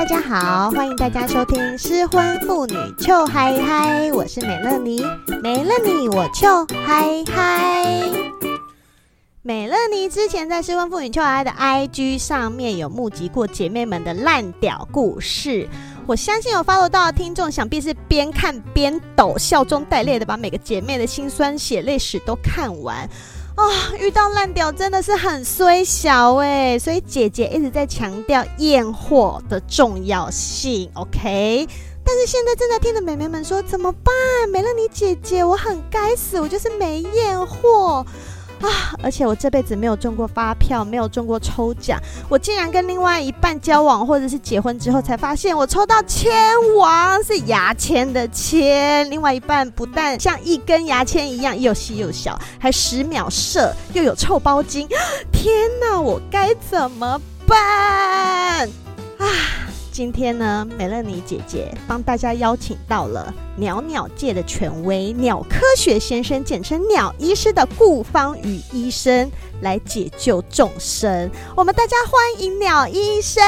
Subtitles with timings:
[0.00, 5.02] 大家好，欢迎大家收听失婚妇女秋嗨嗨，我是美乐妮，
[5.42, 8.00] 美乐妮我秋嗨嗨。
[9.42, 15.68] 美乐妮之前在失婚妇女秋嗨嗨的 IG 上面有募集过姐妹们的烂屌故事，
[16.06, 23.06] 我相信有 follow 到的听众，想必是边看边抖，笑中带泪的把每个姐妹的辛酸血泪史都看完。
[23.56, 31.68] 啊、遇到烂屌真的是很衰小哎，所以姐姐一直在强调验货的重要性，OK？
[32.02, 34.14] 但是现在正在听的美眉们说怎么办？
[34.50, 38.04] 没了你姐姐，我很该死，我就是没验货。
[38.60, 38.94] 啊！
[39.02, 46.32] 而且我这辈子没有中过发票，没有中过抽奖，我竟然跟另外一半交往或者是结婚之后，才发现我抽到签
[46.76, 49.10] 王，是牙签的签。
[49.10, 54.86] 另外一半不但像一根牙签一样又细又小，还十秒射，又有臭包茎。
[55.32, 58.68] 天哪，我该怎么办
[59.18, 59.26] 啊？
[60.00, 71.30] 今天呢，美乐妮姐姐帮大家邀请到了鸟鸟界的权威鸟科学先生，简称鸟医师的顾芳瑜医生来解救众生。
[71.54, 73.44] 我们大家欢迎鸟医生。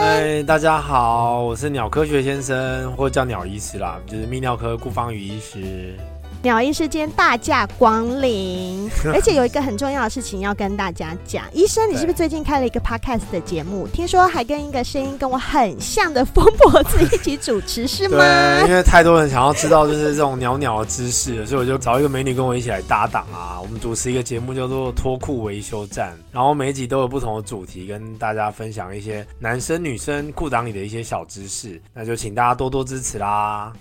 [0.00, 5.94] 嗨，大家好，我是鸟科学先生，或叫鸟医师啦，就是泌尿科顾芳瑜医师。
[6.42, 11.44] 鸟医师今天大驾光临， 而且有一个很重要的事情要跟大家讲。
[11.52, 13.86] 医生，你是不是最近开了一个 podcast 的节目？
[13.86, 18.18] 听说还跟一个声音跟我很像的疯婆子一起主持，是吗？
[18.18, 23.60] 对，因为太多人想要知道就是这种鸟鸟的知识，所以我就找一个美女跟我一起来搭档啊。
[23.60, 31.80] 我们主持一个节目叫做脱裤维修站，然后每一集都有不同的主题，跟大家分享一些男生女生裤裆里的一些小知识。
[31.94, 33.72] 那就请大家多多支持啦！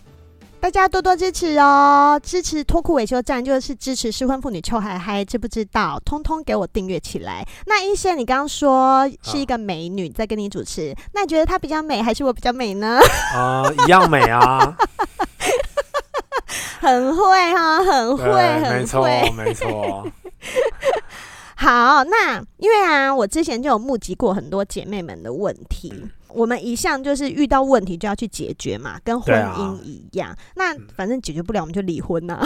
[0.62, 2.20] 大家多多支持哦！
[2.24, 6.00] 支持脱裤维修站就是支持失婚妇女秋嗨嗨，知不知道？
[6.06, 7.44] 通通给我订阅起来。
[7.66, 13.00] 那医生，你刚刚说是一个美女在跟你主持，啊、那你觉得她比较美还是我比较美呢？
[13.34, 14.78] 啊、 呃，一样美啊！
[16.80, 20.08] 很会哈，很会，很会，没错，没错。
[21.62, 25.94] 好，那因为啊，我之前就有募集过很多姐妹们的问题。
[25.94, 30.30] 嗯我们一向就是遇到问题就要去解决嘛，跟婚姻一样。
[30.30, 32.40] 啊、那反正解决不了，我们就离婚呐。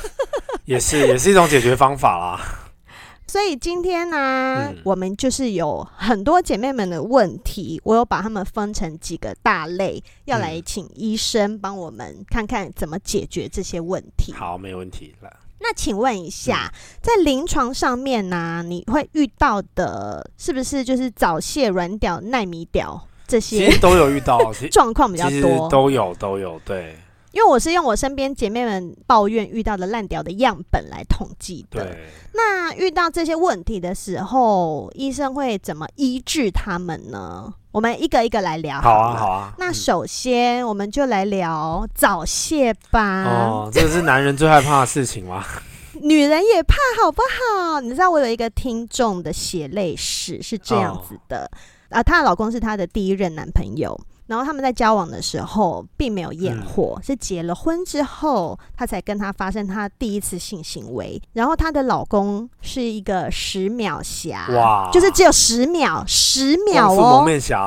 [0.66, 2.38] 也是，也是一种解决方法啦。
[3.26, 14.34] 所以今天呢、啊，嗯、我们就是有很多姐妹们的问题，我有把她们分成几个大类，要来请医生帮我们看看怎么解决这些问题。
[14.34, 15.30] 好，没问题了。
[15.62, 23.00] 那请问一下，嗯、在临床上面呢、啊，你会遇到的是不是就是早泄、软屌、耐米屌？
[23.26, 26.96] 这些其实都有遇到 状况比较多，都有都有对。
[27.30, 31.82] 因为我是用我身边姐妹们抱怨遇到的烂屌的样本来统计的。
[31.82, 31.98] 对。
[32.34, 37.54] 那遇到这些问题的时候，医生会怎么医治他们呢？
[37.72, 38.82] 我们一个一个来聊好。
[38.82, 39.52] 好啊，好啊。
[39.58, 43.24] 那首先，我们就来聊早泄吧。
[43.24, 45.42] 哦，这是男人最害怕的事情吗？
[46.00, 47.80] 女人也怕，好不好？
[47.80, 51.44] 你知道我有一个听众的血泪史是这样子的。
[51.44, 51.50] 哦
[51.90, 61.20] 啊，她的老公是她的第一任男朋友，然后他们在交往的时候并没有验货，嗯、是结了婚之后，她才跟他发生她第一次性行为。
[61.32, 67.66] 然后她的老公是一个十秒侠，哇，就是只有十秒，十秒哦，蒙面侠，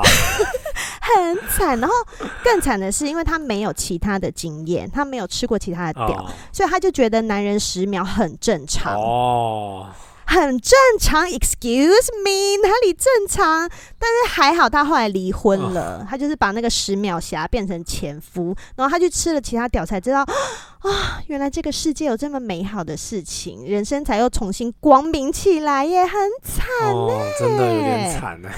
[1.00, 1.78] 很惨。
[1.78, 1.94] 然后
[2.42, 9.86] 更惨的是，因为他没有其他的经验，他没有吃过其他的屌，哦、所以他就觉得男人十秒很正常哦。
[10.26, 13.68] 很正常，Excuse me，哪里正常？
[13.98, 16.00] 但是还好，他后来离婚了。
[16.00, 20.20] 哦、他就是把那个十秒侠变成前夫，然后他去吃了其他屌，才知道
[20.82, 26.12] 啊，原来这个世界有这么美好的事情，人生才又重新光明起来耶，很
[26.42, 28.50] 惨呢、欸哦，真的有点惨呢。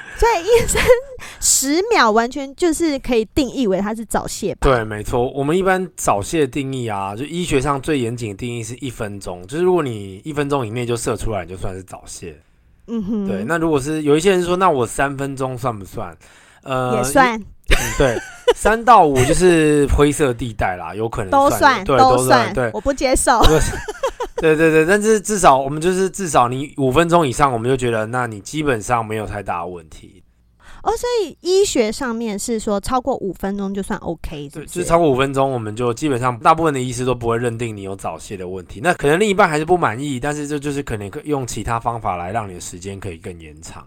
[0.16, 0.80] 所以医生
[1.40, 4.58] 十秒完全就是可以定义为它是早泄吧？
[4.62, 5.28] 对，没错。
[5.30, 12.36] 我们一般早泄的定义啊，就医学上最严谨的定义是一分钟，就是如果你一分钟以内就射出来，就算是早泄。
[12.86, 13.26] 嗯哼。
[13.26, 16.16] 对，那如果是有一些人说，那我三分钟算不算？
[16.62, 17.40] 呃，也算。
[17.70, 18.18] 嗯，对，
[18.54, 23.40] 三到五就是灰色地带啦，有可能都算，对，都算，对，我不接受。
[24.42, 30.20] 对对对，但是至少我们就是至少你五分钟以上，我们就觉得那你基本上没有太大的问题。
[30.82, 34.66] 哦，所以医学上面是说超过五分钟就算 OK，是不是？
[34.66, 38.80] 对，就是超过五分钟，我们就基本上大部分的医师都不会认定你有早泄的问题。
[38.82, 43.86] 那可能另一半还是不满意，但是这就是可能用其他方法来让你的时间可以更延长，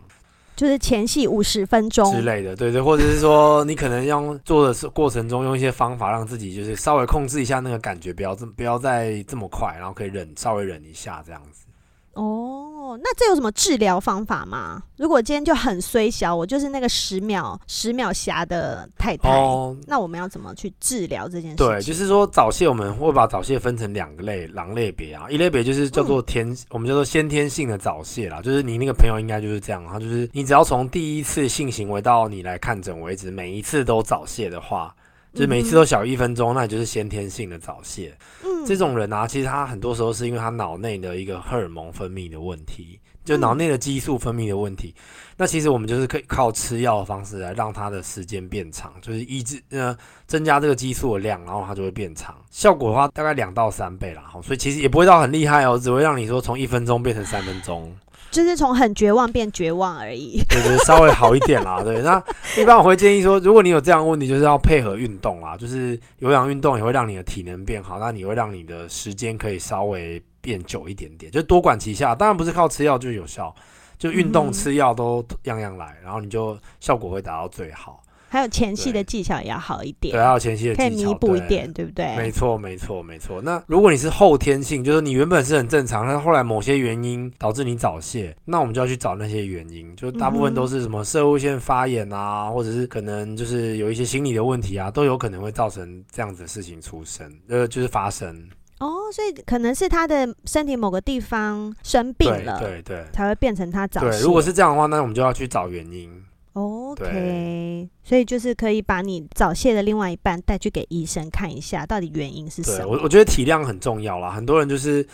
[0.55, 11.65] 就是前戏五十分钟之类的，对对，或者是说你可能用做的过程中用一些方法让自己就是稍微控制一下那个感觉，不要这不要再这么快，然后可以忍稍微忍一下这样子。
[12.13, 12.64] 哦，
[13.01, 14.81] 那这有什么治疗方法吗？
[14.97, 21.57] 如果今天就很衰小，我就是那个十秒十秒侠的太太，哦，那我们要怎么去治疗这件事？
[21.57, 25.29] 对，就是说早泄，我们会把早泄分成两个类，两类别啊。
[25.29, 34.93] 一类别就是叫做天，嗯、我们叫做先天性的早泄啦，就是你那个朋友应该就是这样，他就是你只要从第一次性行为到你来看诊为止，每一次都早泄的话。
[35.33, 38.17] 就是每次都小一分钟，那也就是先天性的早泄。
[38.45, 44.93] 嗯，这种人啊，其实他很多时候是因为他脑内的一个荷尔蒙分泌的问题，就脑内的激素分泌的问题。
[45.37, 49.95] 那其实我们就是可以靠吃药的方式来让他的时间变长，就是抑制呃
[50.27, 52.35] 增加这个激素的量，然后它就会变长。
[52.49, 57.93] 效果的话大概两到三倍啦，所以其实也不会到很厉害哦，只会让你说从一分钟变成三分钟。
[58.35, 61.79] 就是从很绝望变绝望而已，对对，稍微好一点啦。
[61.87, 62.21] 对，那
[62.57, 72.13] 一般我会建议说，如果你有这样的问题，就是要配合运动啦，就是有氧运动也会让你的体能变好，那你会让你的时间可以稍微变久一点点，就多管齐下。
[72.13, 73.55] 当然不是靠吃药就有效，
[73.97, 78.01] 就运动、吃药都样样来，然后你就效果会达到最好。
[78.35, 82.17] 还有前戏的技巧也要好一点，对，还有前戏的技巧可以弥补一点，对，不对？
[82.17, 83.41] 没错，没错，没错。
[83.41, 98.35] 那如果你是后天性，就是你原本是很正常，但是后来某些原因导致你早泄，那我们就要去找那些原因，就大部分都是什么摄护腺发炎啊，或者是可能就是有一些心理的问题啊，都有可能会造成这样子的事情出生，呃，就是发生。
[98.79, 104.09] 哦，所以可能是他的身体某个地方生病了，对对，对，才会变成他早泄。
[104.09, 106.11] 对，如果是这样的话，那我们就要去找原因。
[106.55, 112.87] OK，所以就是可以把你早泄的另外一半带去给医生看一下，到底原因是什么？
[112.87, 114.31] 我我觉得体谅很重要啦。
[114.31, 115.05] 很多人就是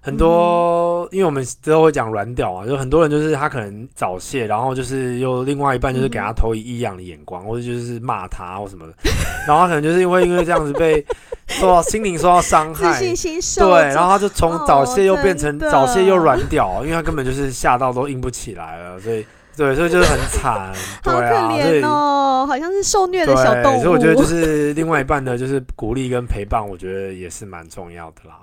[0.00, 8.92] 很多，嗯、因为我们之后会讲软屌啊，就很多人就是他可能早泄，然后就是又另外一半就是给他投以异样的眼光，嗯、或者就是骂他或什么的，
[9.46, 11.06] 然后他可能就是因为因为这样子被
[11.46, 19.24] 受到心灵受到伤害，信心受对，然后他就从早泄又变成早泄又软屌，因为他根本就是吓到都硬不起来了，所以。
[19.58, 20.72] 对，所以就是很惨，
[21.02, 23.82] 对啊，好可怜哦，好像是受虐的小动物。
[23.82, 28.36] 所以我觉得就是另外一半的，就是鼓励跟陪伴，我觉得也是蛮重要的啦。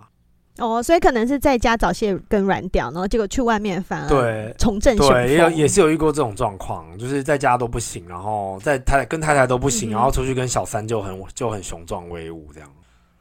[0.57, 5.15] 哦，所以可能是在家早泄跟软屌，然后结果去外面反而对重振雄风。
[5.15, 12.69] 对，也有也是有遇过这种状况，就是在家都不行，然后在太跟太太都不行，嗯、然后出去跟小三就很就很雄壮威武这样。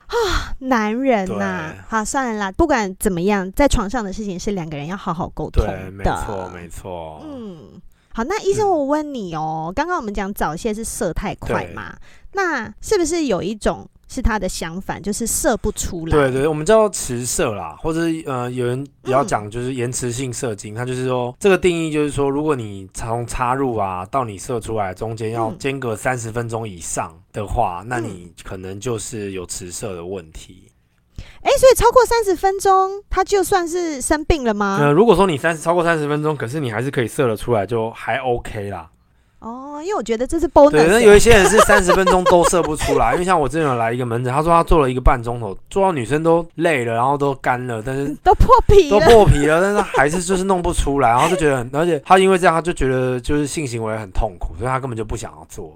[0.07, 5.73] 啊， 男人呐、啊，好算了啦，不管怎么样，在床上的事情是两个人要好好沟通的。
[5.73, 7.21] 对，没错，没错。
[7.25, 7.81] 嗯，
[8.13, 11.95] 好，那医生，我问你哦，刚刚、嗯、我们讲早泄是射太快嘛？
[12.33, 13.89] 那是不是有一种？
[14.15, 16.13] 是它的相反，就是射不出来。
[16.13, 30.71] 对对，我们叫迟射啦，或者呃，有人比较讲就是延迟性射精，它、嗯、就是说这个定义就是说，如果你从插入啊到你射出来中间要间隔三十分钟以上的话，嗯、那你可能就是有迟射的问题。
[31.43, 34.79] 哎、欸，所以超过三十分钟，他就算是生病了吗？
[34.81, 38.89] 呃，如果说你三十超过三十分钟，可是你还是可以射得出来，就还 OK 啦。
[39.45, 40.71] 哦，因为我觉得这是 bonus。
[40.71, 55.71] 对，那有一些人是三十分钟都射不出来，因为像我之前有来一个门诊，他说他做了一个半钟头，做到女生都累了，然后都干了，但是都破皮，都破皮了，但是还是就是弄不出来，然后就觉得很，而且他因为这样，他就觉得就是性行为很痛苦，所以他根本就不想要做。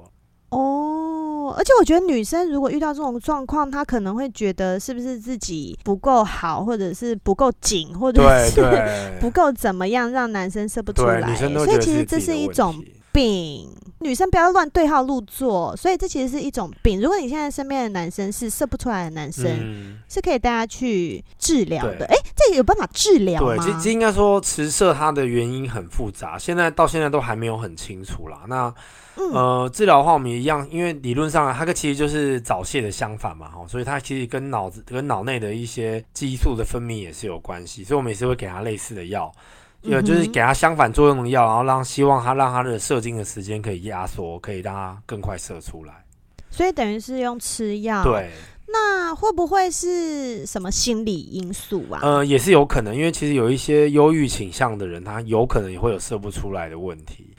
[0.49, 8.63] 哦，而且我觉得女生如果遇到这种状况，她可能会觉得是不是自己不够好，或者是不够紧，或者是
[9.21, 11.21] 不够怎么样，让男生射不出来。
[11.37, 12.75] 所以其实这是一种。
[13.13, 13.69] 病，
[14.01, 17.01] 女生不要乱对号入座，所以这其实是一种病。
[17.01, 22.07] 如果你现在身边的男生是射不出来的男生，嗯、是可以带他去治疗的。
[22.07, 23.57] 哎这有办法治疗吗？
[23.57, 28.43] 对，其实应该说迟射它的原因很复杂，现在到现在都还没有很清楚啦。
[28.47, 28.73] 那、
[29.17, 39.33] 嗯、呃，治疗的话我们也一样，因为理论上它个其实就是早泄的相反嘛，哈，所以它其实跟脑子跟脑内的一些激素的分泌也是有关系，所以我们也是会给他类似的药。
[39.83, 46.05] 有就是给他相反作用的药，然后让希望他让他的射精的时间可以压缩，可以让他更快射出来。
[46.51, 48.03] 所以等于是用吃药。
[48.05, 48.31] 对。
[48.71, 52.01] 那会不会是什么心理因素啊？
[52.03, 57.35] 呃，也是有可能，因为其实有一些忧郁倾向的人，他有可能也会有射不出来的问题。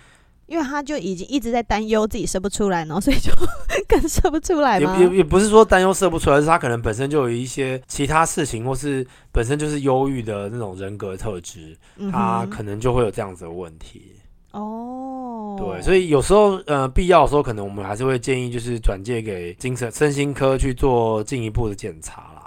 [0.50, 3.32] 因为他就已经一直在担忧自己射不出来，然后所以就
[3.88, 4.98] 更射不出来嘛。
[4.98, 14.14] 也也也不是说担忧射不出来，是他可能本身就有一些其他事情，或是本身就是忧郁的那种人格特质，嗯、他可能就会有这样子的问题。
[14.52, 22.39] 哦，对，所以有时候呃必要的时候，可能我们还是会建议就是转介给精神身心科去做进一步的检查啦。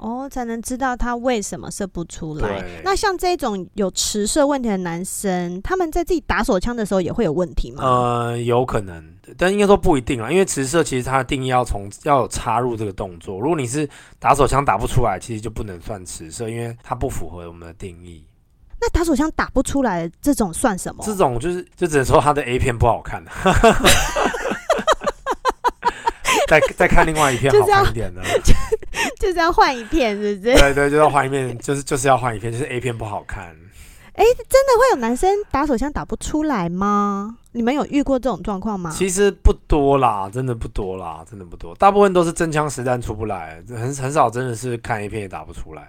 [0.00, 2.64] 哦，才能知道他为什么射不出来。
[2.82, 7.84] 那像这种有迟射问题的男生，他们在自己打手枪的时候也会有问题吗？
[7.84, 9.04] 呃，有可能，
[9.36, 10.30] 但应该说不一定啦。
[10.30, 13.38] 因为迟射其实它的定义要从要有插入这个动作。
[13.38, 13.86] 如果你是
[14.18, 18.24] 打手枪打不出来，其实就不能算迟射，因为它不符合我们的定义。
[18.80, 21.04] 那打手枪打不出来这种算什么？
[21.04, 23.22] 这种就是就只能说他的 A 片不好看。
[26.48, 28.22] 再再看另外一片好看一点的。
[28.42, 28.59] 就 是
[29.36, 30.54] 要换一片，是不是？
[30.56, 33.56] 对对，就要换一片， 就是就是要换一片，就是 A 片不好看。
[34.14, 37.38] 哎、欸，真的会有男生打手枪打不出来吗？
[37.52, 38.90] 你们有遇过这种状况吗？
[38.94, 41.74] 其实不多啦，真的不多啦，真的不多。
[41.76, 45.88] 大部分都是真枪实弹出不来，很很少真的是看 A 片也打不出来。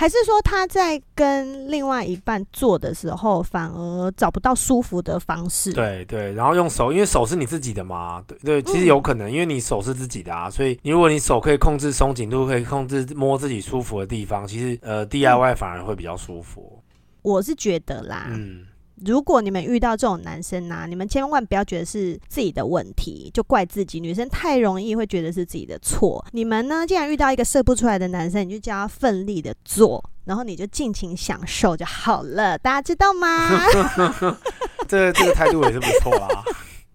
[0.00, 5.72] 还是说他在跟另外一半做的时候，反而找不到舒服的方式？
[5.72, 16.80] 对对，然后用手，因为手是你自己的嘛，对对，其实有可能，因为你手是自己的啊，所以你如果你手可以控制松紧度，可以控制摸自己舒服的地方，其实呃 DIY 反而会比较舒服。
[17.22, 18.67] 我是觉得啦，嗯。
[19.04, 24.00] 如果你们遇到这种男生啊，你们千万不要觉得是自己的问题，就怪自己。
[24.00, 26.24] 女生太容易会觉得是自己的错。
[26.32, 32.56] 你们呢，既然遇到一个射不出来的男生，你就叫他奋力的做，然后你就尽情享受就好了。
[32.58, 33.48] 大家知道吗？
[34.88, 36.42] 这个、这个态度也是不错啦。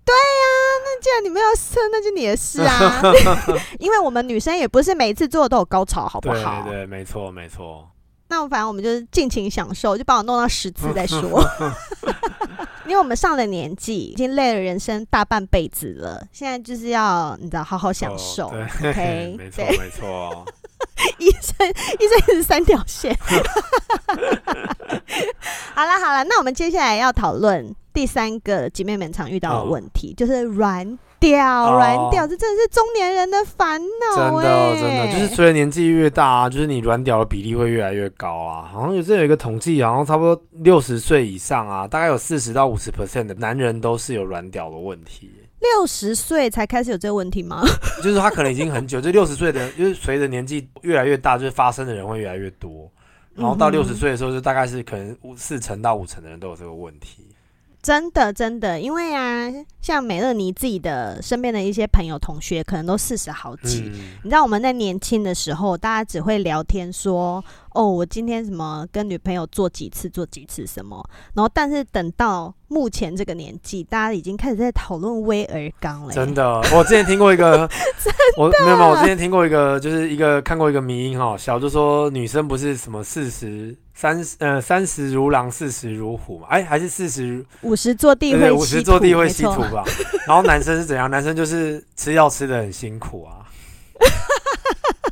[0.05, 3.01] 对呀、啊，那既然你没有射，那就你的事啊。
[3.79, 6.63] 因为我们女生也不是每一次做的都有高潮，好不好？
[6.63, 7.88] 对对，没错没错。
[8.33, 11.43] 那反正我们就是尽情享受，就把我弄到十次再说。
[12.85, 18.47] 因为我们上了年纪，已经累了人生大半辈子了，现在就是要你知道好好享受。
[18.47, 20.45] 哦、对，OK，没 错没错。
[21.19, 23.15] 医生医生也是三条线。
[25.75, 30.97] 好了好了，那我们接下来要讨论第三个姐妹们常遇到的问题，哦、就是软。
[31.24, 34.42] 掉软掉，这真的是中年人的烦恼。
[34.42, 38.70] 真的，真的，就是随着年纪越大啊，就是你软屌的比例会越来越高啊。
[38.70, 45.32] 好像有这有一个统计，好像差不多六十岁以上啊，大概有四十到五十 percent 的男人都是有软屌的问题。
[45.62, 47.63] 六十岁才开始有这个问题吗？
[48.03, 52.92] 就是他可能已经很久，就六十岁的，就是随着年纪越来越大，就是发生的人会越来越多。
[53.34, 57.30] 然后到六十岁的时候，就大概是可能五四成到五成的人都有这个问题。
[57.83, 63.81] 真的，真的，因为啊，像美乐妮自己的身边的一些朋友、同学，可能都四十好几。
[63.93, 67.43] 嗯、你知道我们在年轻的时候，大家只会聊天说。
[67.74, 71.03] 哦，我今天什么跟女朋友做几次做几次什么，
[71.34, 76.13] 然后但是等到目前这个年纪，大家已经开始在讨论威尔刚了。
[76.13, 77.68] 真的，我之前听过一个，
[78.38, 89.84] 我没有没有，我之前听过一个，就是一个看过一个迷因哈，小就说女生不是什么四十三十呃三十如狼四十如虎嘛，哎还是四十五十坐地会五十坐地会稀土吧，
[90.27, 91.10] 然后男生是怎样？
[91.10, 93.42] 男生就是吃药吃的很辛苦啊。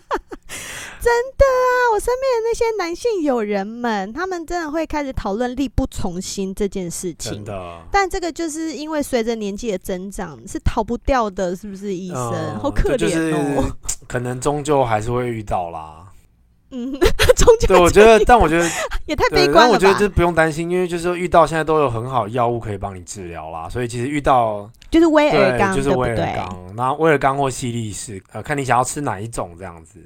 [1.02, 7.34] 真的啊，我身边的那些男性友人们，他们真的会开始讨论力不从心这件事情。
[7.34, 11.92] 真的，但这个就是因为随着年纪的增长，是逃不掉的，是不是？
[11.96, 13.76] 医生，嗯、好可怜哦。
[14.08, 16.06] 可能终究还是会遇到啦。
[16.70, 16.92] 嗯，
[17.36, 17.68] 终究。
[17.68, 18.70] 对，我觉得，但我觉得
[19.06, 19.62] 也太悲观了。
[19.62, 23.68] 但我觉得这不用担心，因为就是说遇到现在都有很好药物可以帮你治疗啦。
[23.68, 30.00] 所以其实遇到就是威尔刚，就是威尔刚，那威尔刚或犀利士，呃，看你想要吃哪一种这样子。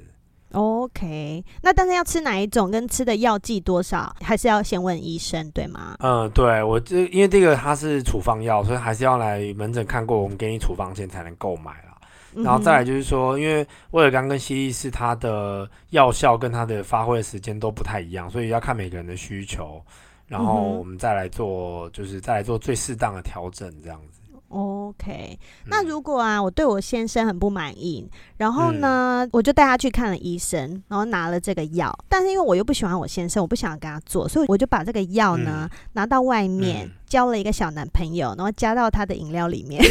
[0.56, 5.94] OK，那但是要吃哪一种，跟吃的药剂多少，还是要先问医生，对吗？
[6.00, 11.98] 嗯，对，我这因为这个它是处方药，所以还是要来门诊看过，我们给你处方箋才能购买啦。
[12.34, 19.78] 嗯、哼然后再来就是说，因为威尔刚跟西力士它的药效跟它的发挥的时间都不太一样，所以要看每个人的需求，
[20.26, 24.15] 然后我们再来做，就是再来做最适当的调整，这样子。
[24.56, 28.08] OK，那如果啊，我对我先生很不满意，
[28.38, 39.84] 然后呢，嗯、我就带他去看了医生，然后拿了这个药，但是因为我又不喜欢我先生，我不想跟他做，所以我就把这个药呢、嗯、拿到外面，交了一个小男朋友，然后加到他的饮料里面，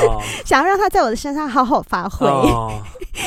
[0.00, 2.28] 哦、 想要让他在我的身上好好发挥。
[2.28, 2.80] 哦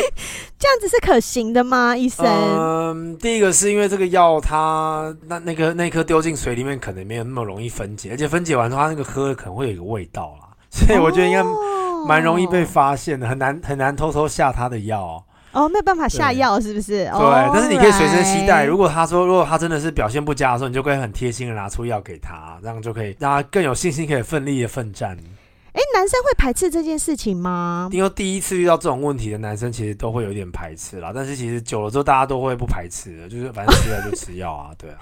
[0.59, 2.25] 这样子是可行的吗，医生？
[2.25, 11.43] 嗯，第一个是因为这个药，它那那个那颗丢进水里面，可能没有那么容易分解，而且分解完之后，它那个喝了可能会有一个味道啦， 所以我觉得应该
[12.07, 15.23] 蛮容易被发现的，很难很难偷偷下他的药。
[15.53, 17.05] 哦，没有办法下药是不是？
[17.05, 18.65] 对，哦、但是你可以随身携带。
[18.65, 25.17] 如果他说，如果他真的是表现不佳的时候，你就可以很贴心的拿出药给他，这样就可以让他更有信心，可以奋力的奋战。
[25.77, 27.87] 哎，男生会排斥这件事情吗？
[27.91, 31.11] 因为第一次遇到这种问题的男生，其实都会有点排斥啦。
[31.13, 34.97] 但是其实久了之后，大家都会不排斥的，就是反正吃药就吃药啊，对啊。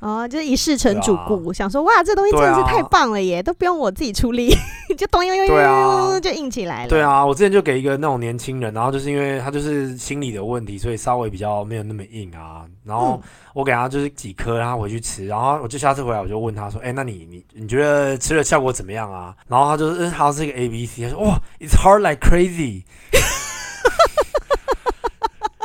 [0.00, 4.54] 哦，就是一试成主顾，啊、想说哇，这东西真的是太棒了耶，啊、都不用我自己出力，
[4.96, 6.88] 就咚呦呦呦呦就硬起来了。
[6.88, 12.64] 对啊，我之前就给一个那种年轻人，然后就是因为他就是心理的问题，所以稍微比较没有那么硬啊。
[12.84, 13.20] 然后
[13.54, 15.26] 我给他就是几颗，让他回去吃。
[15.26, 19.34] 然后我就下次回来我就问他说，哎、欸，那你你你觉得吃了效果怎么样啊？
[19.48, 22.84] 然后他就嗯，他是一个 A B C，他说哇，It's hard like crazy。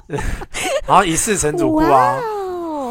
[0.87, 2.19] 然后一试成主顾啊。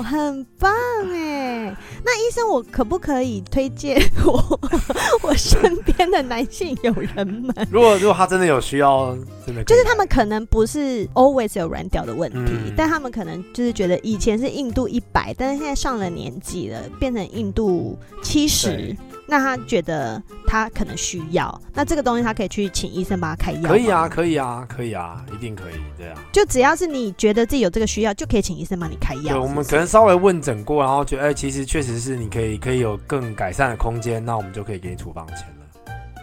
[0.02, 0.72] 很棒
[1.12, 4.60] 哎，那医生，我可不可以推荐 我
[5.22, 7.54] 我身边的男性友人们？
[7.70, 9.16] 如果如果他真的有需要，
[9.46, 18.96] 真的就是他们可能不是 always 有软屌的问题，嗯、但他们可能就是觉得以前是硬度一百，但是现在上了年纪了，变成硬度七十。
[19.26, 23.62] 那他觉得他可能需要，那这个东西他可以去请医生帮他开药。
[23.62, 26.18] 可以啊，可以啊，可以啊，一定可以，对啊。
[26.32, 29.34] 就只要是你觉得自己有这个需要，就可以请医生帮你开药。
[29.34, 35.26] 对，我们可能稍微问诊过，然后觉得哎、欸，其实确实是你可以可以有更改善的空间，那我们就可以给你处方。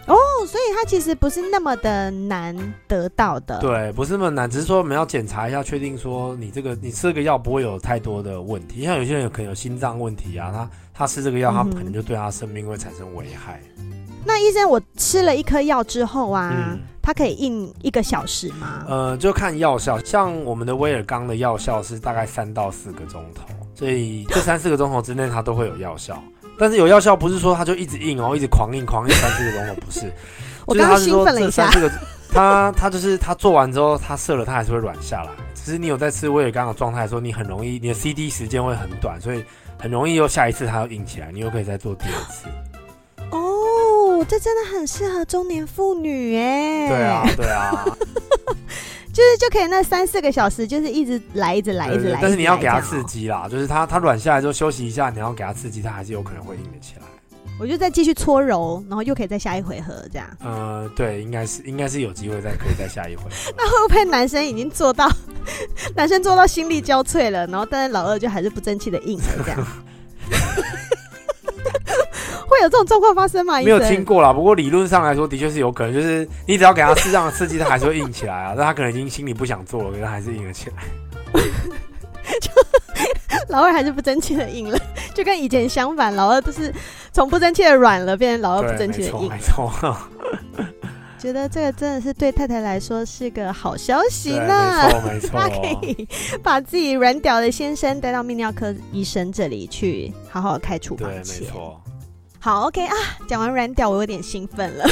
[0.06, 0.16] 哦，
[0.46, 2.56] 所以它其实不是那么的难
[2.88, 3.58] 得到的。
[3.60, 8.84] 对，不是那么难，只是说我们要检查一下，确定说你这个你吃这个药不会有太多的问题。
[8.84, 10.70] 像有些人有可能有心脏问题啊，他。
[10.92, 13.58] 他吃这个药，他可能就对他生命会产生危害。
[14.22, 18.84] 那医生，我吃了一颗药之后啊，嗯、它可以硬一个小时吗？
[18.86, 26.22] 呃，就看药效，像我们的威尔刚的药效是大概三到四个钟头，所以这三四个钟头之内它都会有药效。
[26.60, 30.12] 但是有药效不是说它就一直硬哦，一直狂硬狂硬三四个钟头 不是。
[30.66, 31.90] 我刚刚兴奋了一下，这个
[32.32, 35.30] 它它就是他做完之后，他射了他还是会软下来。
[35.54, 39.42] 只是你有在吃威尔刚的状态的时候，你很容易你的 CD 时间会很短，所以。
[39.82, 42.44] 很容易又下一次它又硬起来，你又可以再做第二次。
[43.30, 46.86] 哦，这真的很适合中年妇女哎。
[46.86, 47.84] 对啊，对啊，
[49.20, 52.18] 就是就可以那三四个小时，就是一直来，一直来，一直来。
[52.22, 57.02] 但是你要给他刺激啦，就是他他软下来之后休息一下，你要给他刺激，他还是有可能会硬得起来。
[57.58, 60.26] 我就再继续搓揉，然后又可以再下一回合这样。
[60.42, 63.30] 呃，对，应该是应该是有机会再可以再下一回合。
[63.58, 65.06] 那会不会男生已经做到，
[65.94, 69.66] 男生做到心力交瘁了，然后但是老二就还是不争气的硬了这样？
[72.50, 73.60] 会有这种状况发生吗？
[73.60, 78.54] 没有听过啦，不过理论上来说的确是有可能，就是你只要给他适当的刺激，他还是会硬起来啊。
[78.56, 80.82] 但他可能已经心里不想做了，可是他还是硬了起来。
[82.40, 82.50] 就
[83.48, 84.78] 老二还是不争气的硬了，
[85.14, 86.72] 就跟以前相反，老二就是
[87.12, 89.28] 从不争气的软了，变成老二不争气的硬。
[89.28, 89.72] 没错，
[91.18, 94.88] 觉得这个真的是对太太来说是个好消息呢。
[94.88, 96.08] 没错，没错，她可以
[96.42, 101.40] 把自己软屌的先生带到泌尿科医生这里去，好好开处方签。
[101.40, 101.80] 对，没错。
[102.42, 102.94] 好，OK 啊，
[103.28, 104.84] 讲完软屌，我有点兴奋了。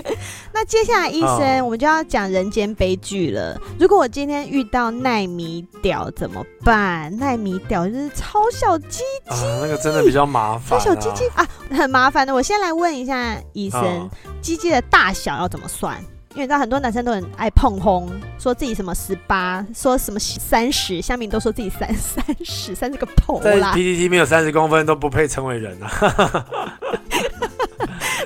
[0.52, 3.58] 那接下来，医生，我们就要讲人间悲剧了。
[3.78, 7.14] 如果我今天遇到奈米屌怎么办？
[7.16, 10.78] 奈米屌就是超小鸡鸡，啊，那个真的比较麻烦。
[10.78, 12.34] 超小鸡鸡啊，很麻烦的。
[12.34, 14.10] 我先来问一下医生，
[14.42, 15.96] 鸡鸡的大小要怎么算？
[16.34, 23.72] 因为你知道很多男生都很爱碰轰，说自己什么十八，说什么三十，下面都说自己三三十，三十个头啦。
[23.72, 25.90] 在 PTT 没有三十公分都不配称为人啊。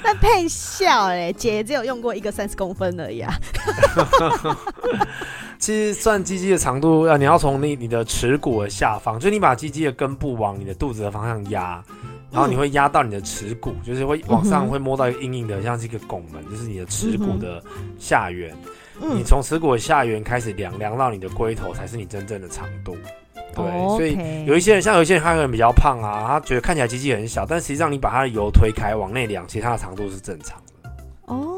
[0.04, 3.32] 那配笑嘞，姐只有用过一个三十公分而已啊。
[5.58, 11.82] 其实算鸡鸡的长度，要你要从你你的耻骨的下方，就你把鸡鸡的根部往你的肚子的方向压。
[12.34, 17.62] 然后你会压到你的耻骨，就是会往上会摸到一个硬硬的，像是一个拱门，就是你的耻骨的
[17.96, 18.52] 下缘。
[19.00, 22.96] 你从耻骨的下缘开始量，量到你的龟头才是你真正的长度。
[23.54, 23.64] 对，
[23.96, 30.90] 所以有一些人，像有一些人，他可能比较胖啊，他觉得看起来机器很小，但实际上你把他的油推开往内量，其实它的长度是正常的。
[31.26, 31.56] 哦。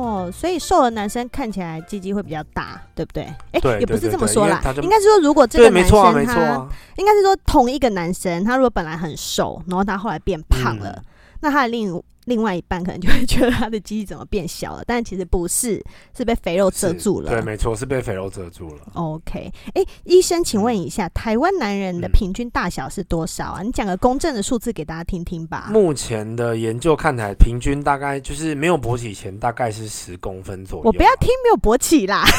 [0.00, 3.24] 哦，所以瘦的男生看起来鸡鸡会比较大，对不对？
[3.52, 11.04] 哎，对，也不是这么说啦，应该是说如果这个男生他，应该是说同一个男生，他如果本来很瘦，然后他后来变胖了，嗯、
[11.40, 15.84] 那他的另另外一半可能就会觉得他的鸡鸡怎么变小了，但其实不是，
[16.16, 17.28] 是被肥肉遮住了。
[17.28, 18.82] 对，没错，是被肥肉遮住了。
[18.94, 23.62] OK，哎，医生，请问一下，台湾男人的平均大小是多少啊？
[23.62, 25.66] 嗯、你讲个公正的数字给大家听听吧。
[25.70, 30.84] 目前的研究看起来，平均大概就是没有勃起前大概是十公分左右。
[30.84, 32.30] 我不要听没有勃起啦，没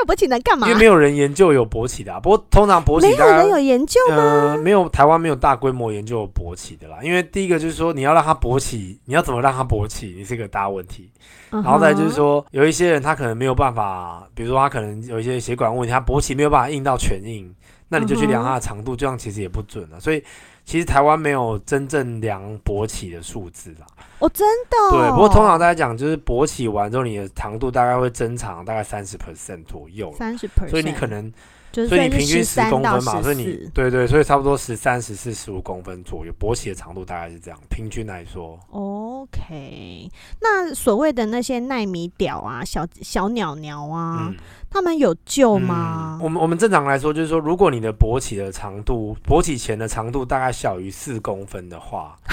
[0.00, 0.66] 有勃起能干嘛？
[0.66, 2.20] 因为没有人研究有勃起的啊。
[2.20, 4.16] 不过通常勃起没有人有研究吗？
[4.16, 6.98] 呃，没有，台湾没有大规模研究有勃起的啦。
[7.02, 11.10] 因为第一个就是说，你要让它勃起，你要怎么让它勃起，你是一个大问题。
[11.50, 17.52] 然后再就是说，有一些人他可能没有办法，比如说他可能有一些血管问题，他勃起没有办法硬到全硬，
[17.88, 19.98] 那你就去量它的长度，这样其实也不准了。
[19.98, 20.22] 所以
[20.64, 23.86] 其实台湾没有真正量勃起的数字啦。
[24.18, 25.02] 哦，真的哦？
[25.02, 31.32] 对，不过通常大家讲，就是勃起完之后，你的长度大概会增长大概三十 percent 左右，三十 percent，所以你可能。
[31.72, 38.58] 所以你平均十公分嘛，所以你对，对对，所以差不多十三、十四、十五公分左右，勃起的长度大概是这样，平均来说。
[38.70, 44.36] OK，那所谓的那些奈米屌啊、小小鸟鸟啊，嗯、
[44.70, 46.16] 他们有救吗？
[46.20, 52.16] 嗯、我们我们正常来说，就是说，如果你的勃起的长度，勃起前的长度大概小于四公分的话。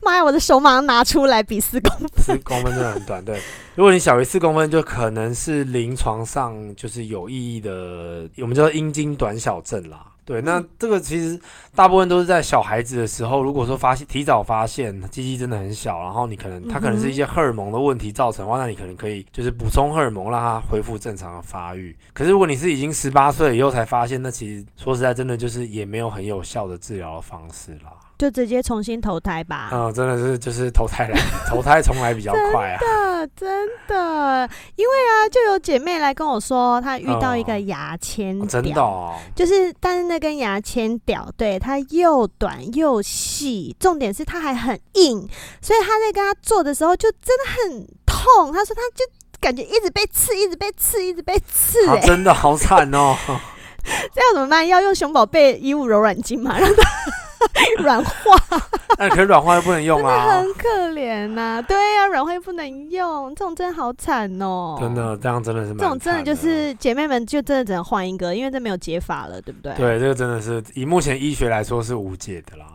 [0.00, 0.24] 妈呀！
[0.24, 3.24] 我的手马上拿出来比四公分，四公分真的很短。
[3.24, 3.40] 对，
[3.74, 10.11] 如果你小于四公分，就可能是临床上就是有意义的，我们叫做阴茎短小症啦。
[10.24, 11.40] 对，那这个其实
[11.74, 21.96] 大部分都是在小孩子的时候，如果说发现提早发现，鸡鸡真的很小，然后你可能它可能是一些荷尔蒙的问题造成的话，那你可能可以就是补充荷尔蒙，让它恢复正常的发育。
[22.12, 27.92] 可是如果你是已经十八岁以后才发现，那其实说实在，真的就是也没有很有效的治疗的方式啦。
[28.22, 29.70] 就直接重新投胎吧。
[29.72, 32.78] 嗯，真的是就是投胎来，投胎重来比较快啊。
[32.78, 45.28] 真的真的，因为啊，就有姐妹来跟我说，她遇到一个牙签屌，真的哦，就是但是那根牙签屌，对，它又短又细，重点是它还很硬，
[45.60, 48.52] 所以她在跟他做的时候就真的很痛。
[48.52, 49.04] 她说她就
[49.40, 53.16] 感觉一直被刺，一直被刺，一直被刺，欸，真的好惨哦。
[54.14, 54.64] 这要怎么办？
[54.64, 56.56] 要用熊宝贝衣物柔软巾嘛？
[56.56, 56.82] 让它
[57.82, 58.12] 软化，
[58.98, 61.62] 那可是软化又不能用啊，很可怜呐、啊。
[61.62, 64.76] 对呀、啊，软化又不能用，这种真的好惨哦。
[64.80, 65.74] 真的，这样真的是。
[65.74, 69.74] 这种真的就是姐妹们就真的只能换一个，因为这没有解法了，对不对？
[69.74, 72.66] 对，这个真的是以目前医学来说是无解的啦。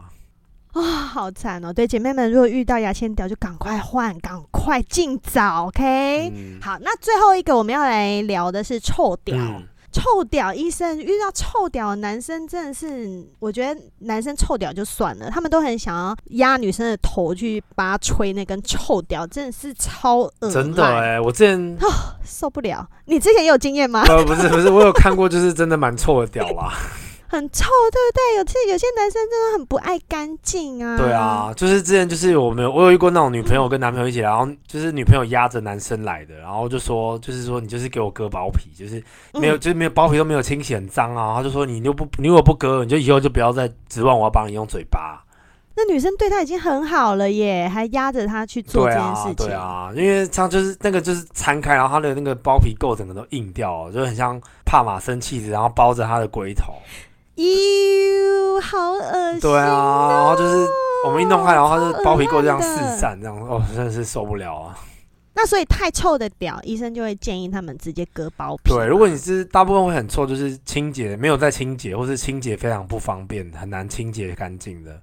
[0.74, 1.74] 啊、哦，好惨哦！
[1.74, 9.36] 对姐妹们，如果遇到牙签屌，就赶快换，赶快尽早，OK？、嗯、好，那最后一个我们要来聊的是臭屌。
[9.38, 9.64] 嗯
[9.98, 20.52] 臭屌医生遇到臭屌的男生真的是，我觉得男生臭屌就算了，他们都很想要压女生的头去把吹那根臭屌，真的是超恶。
[20.52, 21.88] 真的哎、欸，我之前、哦、
[22.24, 22.88] 受不了。
[23.06, 24.04] 你之前也有经验吗？
[24.08, 26.72] 呃，不是不是，我有看过，就是真的蛮臭的屌啦。
[27.28, 28.38] 很臭，对不对？
[28.38, 30.98] 有些有些男生真的很不爱干净啊。
[30.98, 45.24] 对啊，就是之前就是我没有，我有遇过那种女朋友跟男朋友一起来，然后就是女朋友压着男生来的，然后就说就是说你就是给我割包皮，就是没有、嗯、就是没有包皮都没有清洗很脏啊，他就说你又不你如果不割，你就以后就不要再指望我要帮你用嘴巴。
[45.80, 49.36] 那女生对他已经很好了耶，还压着他去做这件事情。
[49.36, 56.74] 对啊，对啊，因为他就是那个就是撑开，然后他的那个包皮垢整个都硬掉了，就很像帕玛森气质，然后包着他的龟头。
[57.38, 59.40] 哟，好恶心！
[59.40, 60.68] 对啊，然后就是
[61.06, 64.78] 我们一弄开，然后它就包皮垢这样四散，这样哦，真的是受不了啊。
[65.36, 68.74] 那所以太臭的屌，医生就会建议他们直接割包皮。
[68.74, 75.00] 对，如果你是大部分会很臭，就是清洁没有在清洁，或是清洁非常不方便，很难清洁干净的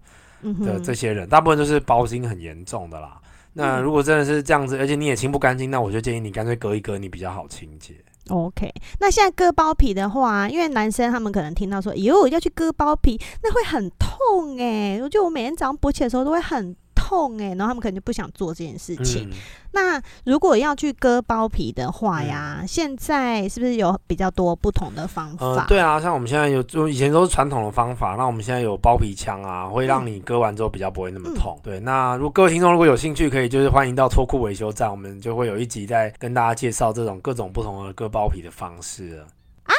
[0.65, 3.21] 的这些人，大部分都是包茎很严重的啦。
[3.53, 7.95] 那如果真的是这样子，而且你也清不干净，那我就建议你干脆割一割，你比较好清洁。
[8.31, 14.99] OK，那现在割包皮的话，因为男生他们可能听到说，哟，要去割包皮，那会很痛哎。
[15.03, 19.29] 我觉得我每天早上勃起的时候都会很痛哎，然后他们可能就不想做这件事情。
[19.31, 19.37] 嗯、
[19.73, 25.47] 那如果要去割包皮的话呀，嗯、现在是不是有比较多不同的方法？
[25.47, 31.55] 呃、对啊，像我们现在有，就以前都是传统的方法，那我们现在有包皮枪啊，会让你割完之后比较不会那么痛。
[31.59, 39.25] 嗯、对，那如果各位听众如果有兴趣，可以就是欢迎到脱裤维修站，我们就会有一集在跟大家介绍这种各种不同的割包皮的方式了。
[39.65, 39.75] 啊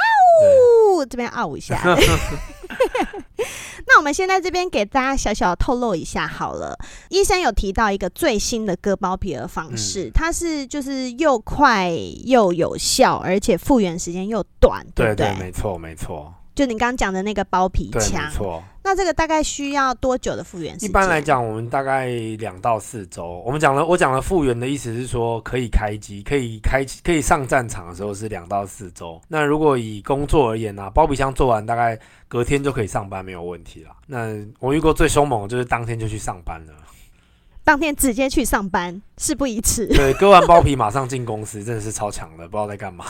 [0.94, 1.82] 呜，这边嗷一下。
[3.88, 6.78] 那我们先在这边给大家小小透露一下好了。
[7.10, 11.92] 医生有提到一个最新的割包皮的方式，嗯、它是就是又快
[12.26, 15.28] 又有效，而且复原时间又短，对不对？
[15.28, 16.34] 对对，没错没错。
[16.56, 18.64] 就你刚刚讲的那个包皮枪，没错。
[18.86, 20.78] 那这个大概需要多久的复原？
[20.80, 22.06] 一般来讲，我们大概
[22.38, 23.42] 两到四周。
[23.44, 29.20] 我们讲了，我讲了复原的意思是说，可以开机，可以开，可以上战场的时候是两到四周。
[29.28, 33.90] 那如果以工作而言呢、啊，包皮箱做完大概隔天就可以上班，没有问题了。
[34.06, 34.28] 那
[34.60, 36.74] 我遇过最凶猛的就是当天就去上班了，
[37.64, 39.88] 当天直接去上班，事不宜迟。
[39.88, 43.04] 对，割完包皮马上进公司，真的是超强的，不知道在干嘛。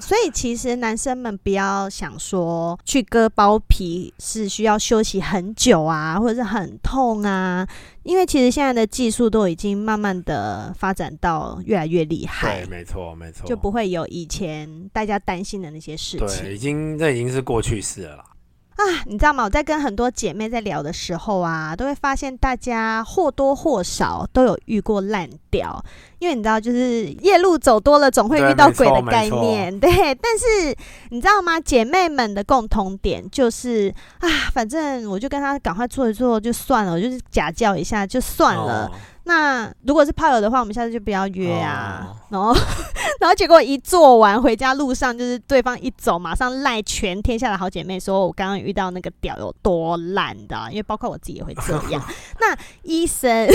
[0.00, 7.66] 所以其实男生们不要想说去割包皮是需要休息很久啊，或者是很痛啊，
[8.04, 12.60] 因为其实现在的技术都已经慢慢的发展到越来越厉害。
[12.60, 16.44] 对，没错，没错，就不会有以前大家担心的那些事情。
[16.44, 18.24] 对，已经这已经是过去式了啦。
[18.78, 19.42] 啊，你知道吗？
[19.42, 25.84] 我在跟很多姐妹在聊的时候啊，都会发现大家或多或少都有遇过烂掉，
[26.20, 29.76] 因为你知道，就是夜路走多了，总会遇到鬼的概念。
[29.80, 30.72] 对，但是
[31.10, 31.58] 你知道吗？
[31.58, 38.86] 姐妹们的共同点就是啊，反正我就跟她赶快做一做就算了，我就是假叫一下就算了。
[38.86, 38.92] 哦
[39.28, 42.08] 那如果是炮友的话，我们下次就不要约啊。
[42.08, 42.16] Oh.
[42.30, 42.54] 然后，
[43.20, 52.02] 然后结果一做完回家路上，就是对方一走，马上赖全天下的好姐妹说，我刚刚遇到那个屌有多烂的，因为包括我自己也会这样。
[52.40, 53.46] 那医生。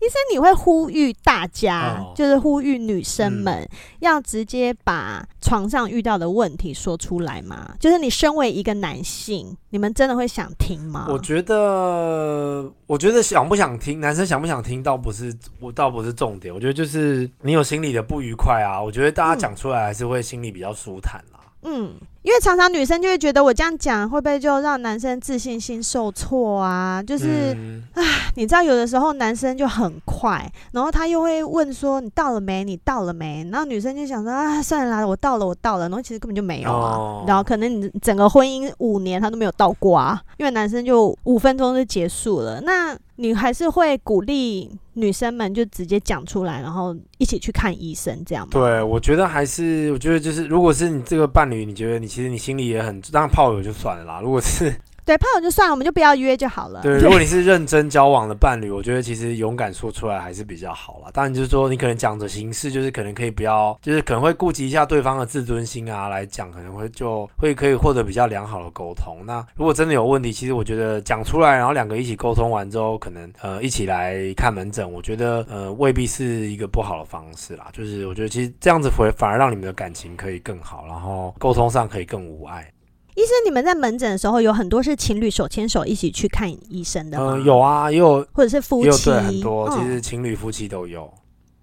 [0.00, 3.68] 医生，你会呼吁大家，哦、就是呼吁女生们、嗯、
[4.00, 7.74] 要直接把床上遇到的问题说出来吗？
[7.80, 11.06] 就是你身为一个男性，你们真的会想听吗？
[11.08, 16.52] 我觉得，我觉得想不想听，男生想不想听，倒不是我倒不是重点。
[16.52, 21.40] 我觉得就是你有心里的不愉快啊，我觉得大家讲出来还是会心里比较舒坦啦。
[21.62, 21.94] 嗯。
[22.26, 27.00] 因为常常女生就会觉得我这样讲会不会就让男生自信心受挫啊？
[27.00, 27.52] 就是，
[27.92, 28.02] 啊、嗯，
[28.34, 32.64] 你知道有的时候男生就很快，然后他又会问说你到了没？
[32.64, 33.48] 你到了没？
[33.52, 35.88] 然后女生就想说啊，算了啦，我到了，我到了。
[35.88, 36.96] 然后其实根本就没有啊。
[36.96, 42.60] 哦、然后可能你整个婚姻五年他都没有到过啊，因为男生就五分钟就结束了。
[42.62, 48.50] 那你还是会鼓励女生们就直接讲出来，然后一起去看医生，这样吗？
[48.52, 52.06] 对，我觉得还是，我觉得就是，如果是你这个伴侣，你觉得你。
[52.16, 54.20] 其实你心里也很，当然炮友就算了啦。
[54.22, 54.74] 如果是
[55.06, 56.82] 对炮友就算了，我们就不要约就好了。
[56.82, 61.08] 对，如果你是认真交往的伴侣，我觉得其实勇敢说出来还是比较好啦。
[61.12, 69.18] 当然就是说，你可能讲的形式就是可能可以不要，就是可能会顾及一下对方的自尊心啊，来讲可能会就会可以获得比较良好的沟通。
[69.24, 77.68] 那如果真的有问题，其实我觉得讲出来，然后两个一起沟通完之后，可能呃一起来看门诊，我觉得呃未必是一个不好的方式啦。
[77.72, 82.68] 就是我觉得其实这样子会反而让你们的感情可以更好，然后沟通上可以更无碍。
[83.16, 87.32] 医生，你们在门诊的时候有很多是情侣手牵手一起去看医生的吗？
[87.32, 91.10] 嗯，有啊，也有，或者是夫妻，对，很多，其实情侣、夫妻都有，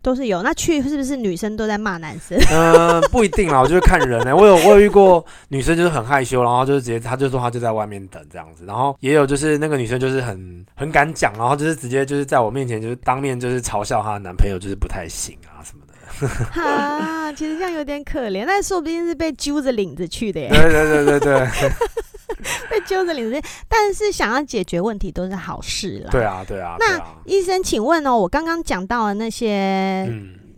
[0.01, 0.41] 都是有。
[0.41, 2.35] 那去是不是女生都在骂男生？
[2.49, 4.33] 嗯，不一定啦，我就是看人呢、欸。
[4.33, 8.65] 我有我有遇过女生就是很害羞，然后就是直接，她就说她就在外面等这样子。
[8.65, 15.82] 然后也有就是那个女生就是很很敢讲，然后就是直接就是在我面前就是当面就是嘲笑她的男朋友就是不太行啊什么。
[16.27, 20.49] 哈，其实这样有点可怜，但说不定是被揪着领子去的耶。
[20.49, 21.71] 对对对对对，
[22.69, 26.09] 被揪着领子，但是想要解决问题都是好事啦。
[26.11, 26.75] 对啊对啊。
[26.79, 30.07] 那医生，请问哦，我刚刚讲到的那些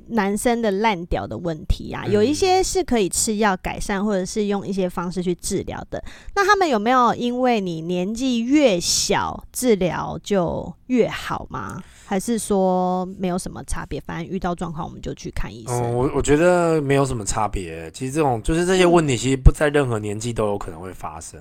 [0.09, 6.03] 男生的烂屌的问题啊，有一些是可以吃药改善，或者是用一些方式去治疗的。
[6.35, 11.81] 那他们有没有因为你年纪越小，治疗就越好吗？
[12.07, 15.75] 还是说没有什么差别，反正遇到状况我们就去看医生。
[15.75, 17.89] 嗯，我我觉得没有什么差别。
[17.91, 21.39] 其实这种就是这些问题，其实不在任何年纪都有可能会发生。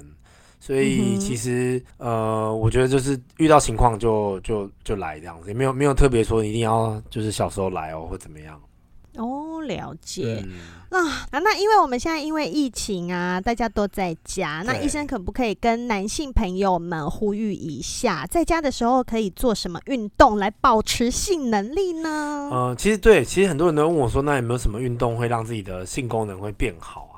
[0.65, 8.59] 所以其实呃，我觉得就是遇到情况就就就来这样子，也没有没有特别说一定要就是小时候来哦或怎么样。
[9.17, 10.43] 哦，了解。
[10.91, 22.49] 嗯、啊，那因为我们现在因为疫情啊，大家都在家，那医生可不可以跟男性朋友们呼吁一下，在家的时候可以做什么运动来保持性能力呢？
[22.51, 27.14] 呃，其实对，其实很多人都问我说，那有没有什么运动会让自己的性功能会变好啊？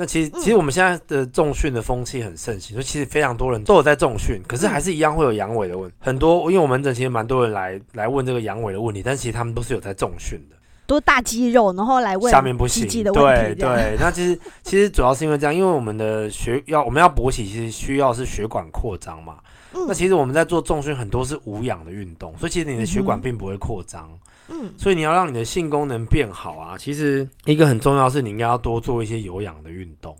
[0.00, 5.94] 那其实，其实我们现在的重训的风气很盛行，所以其实非常多人都有在重训，可是还是一样会有阳痿的问题。
[6.00, 10.56] 很多，因为我们门诊其实蛮多人来来问这个阳痿的问题，但其实他们都是有在重训的。
[10.86, 19.36] 都大肌肉，然后来问下面不行，对对， 那其实其实主要是因为这样，因为我们的血要我们要勃起，其实需要是血管扩张嘛。
[19.72, 24.10] 嗯、那其实我们在做重训很多是无氧的运动，所以其实你的血管并不会扩张。
[24.10, 24.18] 嗯，
[24.76, 30.16] 所以你要让你的性功能变好啊，其实一个很重要是你应该要多做一些有氧的运动。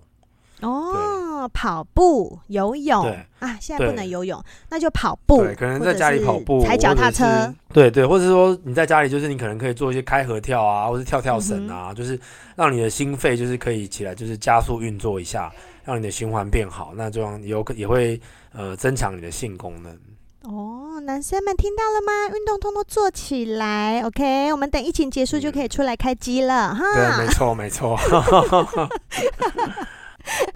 [0.62, 5.42] 哦，跑步、游泳对啊，现在不能游泳，那就跑步。
[5.42, 7.50] 对，可能在家里跑步，踩脚踏车。
[7.72, 12.20] 对对，或者是说你在家里，就是你可能可以做一些开合跳啊，或是跳跳绳啊，嗯、就是
[12.56, 15.50] 让你的心肺就是可以起来，就是加速运作一下，
[15.82, 16.92] 让你的循环变好。
[16.94, 18.20] 那这样有可也会
[18.52, 19.98] 呃增强你的性功能。
[20.42, 22.34] 哦，男生们听到了吗？
[22.34, 24.50] 运动通通做起来，OK。
[24.52, 26.82] 我们等疫情结束就可以出来开机了，哈。
[26.94, 27.98] 对，没错，没错。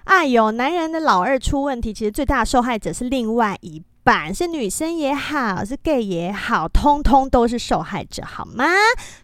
[0.05, 8.67] 哎呦，男人的老二出问题，其实最大的受害者是另外一半，是女生也好，是 gay 也好，通通都是受害者，好吗？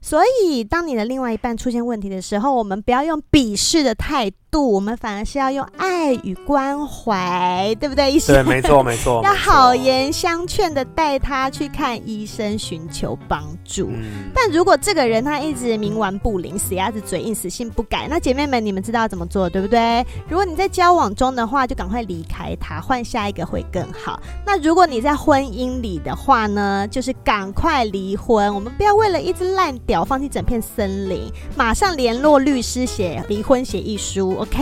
[0.00, 8.10] 所以，当你的另外一半出现问题的时候，我们不要用鄙视的态度，我们反而是要用爱与关怀，对不对？
[8.10, 8.34] 医生？
[8.34, 9.20] 对，没错，没错。
[9.22, 13.90] 要好言相劝的带他去看医生，寻求帮助。
[13.92, 14.30] 嗯。
[14.34, 20.04] 但如果这个人他一直冥顽不灵，死鸭子嘴硬，死性不改，那姐妹们，你们知道怎么做，对不对？
[20.26, 24.18] 如果你在交往中的话，就赶快离开他，换下一个会更好。
[24.46, 28.54] 那如果你在婚姻里的话呢，就是赶快离婚。
[28.54, 34.36] 我们不要为了一只烂屌放弃整片森林，马上联络律师写离婚协议书。
[34.40, 34.60] OK？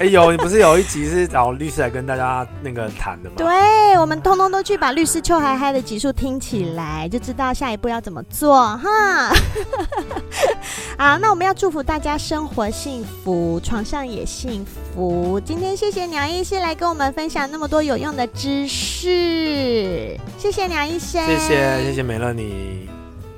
[0.00, 3.36] 哎呦，你不是有一集是找律师来跟大家那个谈的吗？
[3.36, 9.32] 对，我们通通都去把律师秋嗨嗨的集数听起来，就知道下一步要怎么做哈。
[10.98, 15.40] 好，那我们要祝福大家生活幸福，床上也幸福。
[15.44, 22.88] 今天谢谢鸟医师来跟我们分享那么多有用的知识，谢谢梁医生，谢谢谢谢美乐你。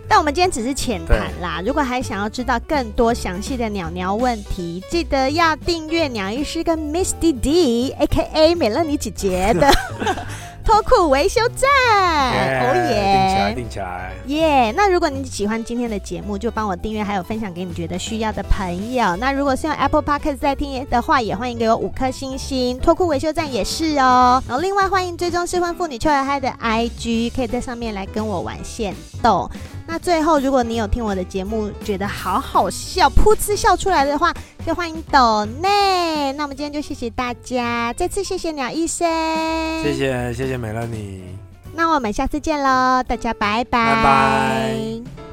[0.06, 8.54] 但我们今天只是浅谈啦，如果还想要知道更多详细的鸟鸟问题，记得要订阅鸟医师跟 Miss D D，A.K.A.
[8.54, 9.70] 美乐你姐姐的。
[10.64, 12.94] 脱裤维修站，哦耶！
[12.94, 14.72] 定起来，定起来，耶！
[14.72, 19.14] 那如果你喜欢今天的节目，就帮我订阅，还有分享给你觉得需要的朋友。
[19.16, 22.78] 那如果是用 Apple Podcast 在听的话，也欢迎给我五颗星星。
[22.78, 24.42] 脱裤维修站也是哦。
[24.48, 29.48] 然后另外欢迎追踪失婚妇女秋尔嗨的 IG，可以在上面来跟我玩线动。
[29.86, 34.32] 那最后，如果你有听我的节目，觉得好好笑，噗嗤笑出来的话，
[34.66, 36.32] 就欢迎抖内。
[36.32, 39.06] 那我们今天就谢谢大家，再次谢谢鸟医生，
[39.82, 41.24] 谢谢谢谢美乐你。
[41.74, 43.94] 那我们下次见喽，大家拜拜。
[43.94, 45.23] 拜拜。